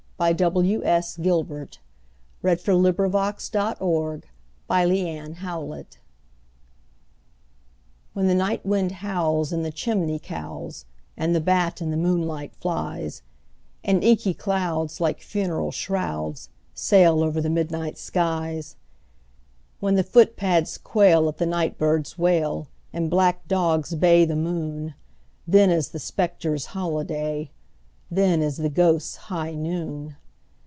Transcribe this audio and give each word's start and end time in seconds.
But 0.21 0.37
then, 0.37 0.55
unhappily, 0.55 0.75
I'm 0.87 1.47
not 1.47 1.73
thy 2.43 2.55
bride! 2.57 2.59
THE 2.59 3.09
GHOSTS' 3.09 3.49
HIGH 3.79 4.85
NOON 4.85 5.85
WHEN 8.13 8.27
the 8.27 8.35
night 8.35 8.63
wind 8.63 8.91
howls 8.91 9.51
in 9.51 9.63
the 9.63 9.71
chimney 9.71 10.19
cowls, 10.19 10.85
and 11.17 11.33
the 11.33 11.41
bat 11.41 11.81
in 11.81 11.89
the 11.89 11.97
moonlight 11.97 12.53
flies, 12.53 13.23
And 13.83 14.03
inky 14.03 14.35
clouds, 14.35 15.01
like 15.01 15.21
funeral 15.21 15.71
shrouds, 15.71 16.49
sail 16.75 17.23
over 17.23 17.41
the 17.41 17.49
midnight 17.49 17.97
skies— 17.97 18.75
When 19.79 19.95
the 19.95 20.03
footpads 20.03 20.77
quail 20.77 21.27
at 21.29 21.39
the 21.39 21.47
night 21.47 21.79
bird's 21.79 22.19
wail, 22.19 22.67
and 22.93 23.09
black 23.09 23.47
dogs 23.47 23.95
bay 23.95 24.25
the 24.25 24.35
moon, 24.35 24.93
Then 25.47 25.71
is 25.71 25.89
the 25.89 25.97
spectres' 25.97 26.67
holiday—then 26.77 28.41
is 28.41 28.57
the 28.57 28.67
ghosts' 28.67 29.15
high 29.15 29.53
noon! 29.53 30.17